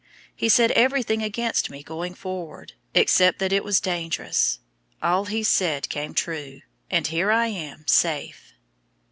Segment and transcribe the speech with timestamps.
[0.35, 4.57] He said everything against my going forward, except that it was dangerous;
[4.99, 8.55] all he said came true, and here I am safe!